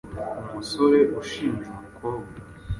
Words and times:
Umusore 0.49 0.99
ushinja 1.21 1.67
umukobwa 1.75 2.29